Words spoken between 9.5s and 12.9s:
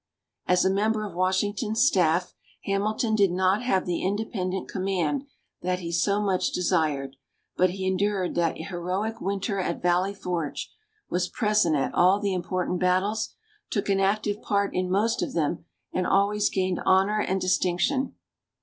at Valley Forge, was present at all the important